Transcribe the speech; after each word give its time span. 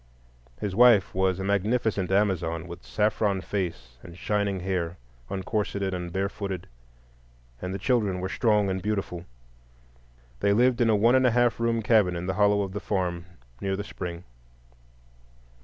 His 0.59 0.73
wife 0.75 1.13
was 1.13 1.37
a 1.39 1.43
magnificent 1.43 2.11
Amazon, 2.11 2.67
with 2.67 2.83
saffron 2.83 3.39
face 3.41 3.99
and 4.01 4.17
shining 4.17 4.61
hair, 4.61 4.97
uncorseted 5.29 5.93
and 5.93 6.11
barefooted, 6.11 6.65
and 7.61 7.71
the 7.71 7.77
children 7.77 8.19
were 8.19 8.27
strong 8.27 8.71
and 8.71 8.81
beautiful. 8.81 9.25
They 10.39 10.53
lived 10.53 10.81
in 10.81 10.89
a 10.89 10.95
one 10.95 11.13
and 11.13 11.27
a 11.27 11.29
half 11.29 11.59
room 11.59 11.83
cabin 11.83 12.15
in 12.15 12.25
the 12.25 12.33
hollow 12.33 12.63
of 12.63 12.73
the 12.73 12.79
farm, 12.79 13.25
near 13.61 13.75
the 13.75 13.83
spring. 13.83 14.23